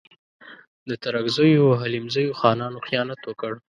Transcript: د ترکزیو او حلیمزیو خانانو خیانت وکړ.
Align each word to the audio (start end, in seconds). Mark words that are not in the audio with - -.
د 0.87 0.91
ترکزیو 1.03 1.63
او 1.71 1.79
حلیمزیو 1.81 2.37
خانانو 2.39 2.77
خیانت 2.87 3.19
وکړ. 3.25 3.53